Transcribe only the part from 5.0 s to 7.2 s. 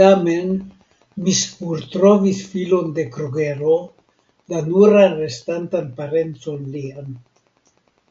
restantan parencon lian.